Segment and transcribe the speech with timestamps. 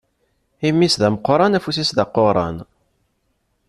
[0.67, 2.57] Imi-s d ameqqran, afus-is d aquran.